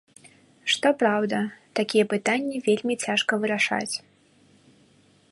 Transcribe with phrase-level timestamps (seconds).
[0.75, 1.37] Што праўда,
[1.79, 3.95] такія пытанні вельмі цяжка вырашаць.